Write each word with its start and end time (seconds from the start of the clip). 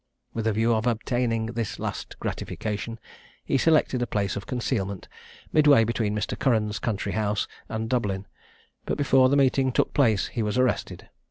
With 0.33 0.47
a 0.47 0.51
view 0.53 0.73
of 0.73 0.87
obtaining 0.87 1.45
this 1.45 1.77
last 1.77 2.17
gratification, 2.19 2.97
he 3.45 3.55
selected 3.55 4.01
a 4.01 4.07
place 4.07 4.35
of 4.35 4.47
concealment 4.47 5.07
midway 5.53 5.83
between 5.83 6.15
Mr. 6.15 6.33
Curran's 6.39 6.79
country 6.79 7.11
house 7.11 7.47
and 7.69 7.87
Dublin; 7.87 8.25
but 8.87 8.97
before 8.97 9.29
the 9.29 9.37
meeting 9.37 9.71
took 9.71 9.93
place 9.93 10.29
he 10.29 10.41
was 10.41 10.57
arrested. 10.57 11.07